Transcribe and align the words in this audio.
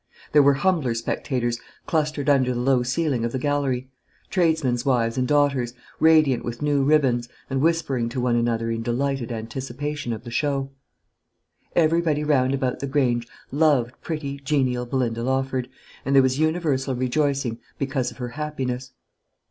There 0.31 0.41
were 0.41 0.55
humbler 0.55 0.95
spectators 0.95 1.59
clustered 1.85 2.27
under 2.27 2.55
the 2.55 2.59
low 2.59 2.81
ceiling 2.81 3.23
of 3.23 3.31
the 3.33 3.37
gallery 3.37 3.87
tradesmen's 4.31 4.83
wives 4.83 5.15
and 5.15 5.27
daughters, 5.27 5.75
radiant 5.99 6.43
with 6.43 6.59
new 6.63 6.81
ribbons, 6.83 7.29
and 7.51 7.61
whispering 7.61 8.09
to 8.09 8.19
one 8.19 8.35
another 8.35 8.71
in 8.71 8.81
delighted 8.81 9.31
anticipation 9.31 10.11
of 10.11 10.23
the 10.23 10.31
show. 10.31 10.71
Everybody 11.75 12.23
round 12.23 12.55
about 12.55 12.79
the 12.79 12.87
Grange 12.87 13.27
loved 13.51 13.93
pretty, 14.01 14.37
genial 14.39 14.87
Belinda 14.87 15.21
Lawford, 15.21 15.69
and 16.03 16.15
there 16.15 16.23
was 16.23 16.39
universal 16.39 16.95
rejoicing 16.95 17.59
because 17.77 18.09
of 18.09 18.17
her 18.17 18.29
happiness. 18.29 18.93